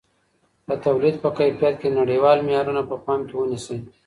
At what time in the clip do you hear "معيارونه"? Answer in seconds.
2.47-2.81